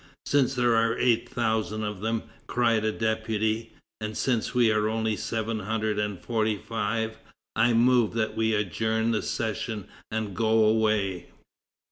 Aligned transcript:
"Since 0.25 0.55
there 0.55 0.75
are 0.75 0.97
eight 0.97 1.29
thousand 1.29 1.83
of 1.83 1.99
them," 2.01 2.23
cried 2.47 2.83
a 2.83 2.91
deputy, 2.91 3.73
"and 3.99 4.17
since 4.17 4.51
we 4.55 4.71
are 4.71 4.89
only 4.89 5.15
seven 5.15 5.59
hundred 5.59 5.99
and 5.99 6.19
forty 6.19 6.57
five, 6.57 7.19
I 7.55 7.73
move 7.73 8.13
that 8.15 8.35
we 8.35 8.55
adjourn 8.55 9.11
the 9.11 9.21
session 9.21 9.85
and 10.09 10.35
go 10.35 10.65
away." 10.65 11.27